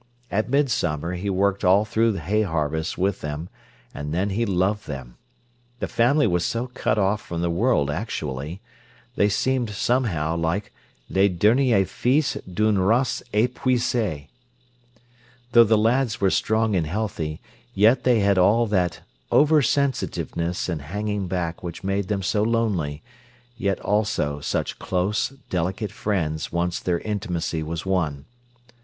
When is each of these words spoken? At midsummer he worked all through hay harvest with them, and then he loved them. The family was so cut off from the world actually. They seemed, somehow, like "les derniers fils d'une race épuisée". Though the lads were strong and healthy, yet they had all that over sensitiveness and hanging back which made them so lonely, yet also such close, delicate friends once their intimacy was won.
At 0.31 0.49
midsummer 0.49 1.13
he 1.13 1.29
worked 1.29 1.63
all 1.63 1.85
through 1.85 2.13
hay 2.13 2.41
harvest 2.41 2.97
with 2.97 3.21
them, 3.21 3.49
and 3.93 4.11
then 4.11 4.31
he 4.31 4.47
loved 4.47 4.87
them. 4.87 5.15
The 5.77 5.87
family 5.87 6.25
was 6.25 6.43
so 6.43 6.65
cut 6.73 6.97
off 6.97 7.21
from 7.21 7.41
the 7.41 7.51
world 7.51 7.91
actually. 7.91 8.61
They 9.15 9.29
seemed, 9.29 9.69
somehow, 9.69 10.35
like 10.37 10.73
"les 11.07 11.27
derniers 11.29 11.87
fils 11.87 12.35
d'une 12.51 12.79
race 12.79 13.21
épuisée". 13.31 14.29
Though 15.51 15.63
the 15.65 15.77
lads 15.77 16.19
were 16.19 16.31
strong 16.31 16.75
and 16.75 16.87
healthy, 16.87 17.39
yet 17.75 18.03
they 18.03 18.21
had 18.21 18.39
all 18.39 18.65
that 18.65 19.01
over 19.31 19.61
sensitiveness 19.61 20.67
and 20.67 20.81
hanging 20.81 21.27
back 21.27 21.61
which 21.61 21.83
made 21.83 22.07
them 22.07 22.23
so 22.23 22.41
lonely, 22.41 23.03
yet 23.55 23.79
also 23.81 24.39
such 24.39 24.79
close, 24.79 25.29
delicate 25.51 25.91
friends 25.91 26.51
once 26.51 26.79
their 26.79 27.01
intimacy 27.01 27.61
was 27.61 27.85
won. 27.85 28.25